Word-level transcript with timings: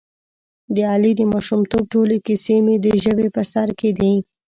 د 0.75 0.77
علي 0.91 1.11
د 1.17 1.21
ماشومتوب 1.33 1.83
ټولې 1.93 2.17
کیسې 2.25 2.55
مې 2.65 2.75
د 2.83 2.87
ژبې 3.03 3.27
په 3.35 3.41
سر 3.51 3.67
کې 3.79 3.89
دي. 3.99 4.13